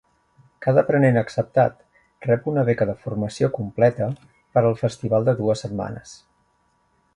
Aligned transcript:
Cada 0.65 0.83
aprenent 0.85 1.19
acceptat 1.21 1.75
rep 2.29 2.47
una 2.53 2.63
beca 2.71 2.87
de 2.91 2.97
formació 3.05 3.51
completa 3.59 4.09
per 4.57 4.65
al 4.65 4.81
festival 4.83 5.31
de 5.31 5.39
dues 5.43 5.65
setmanes. 5.67 6.19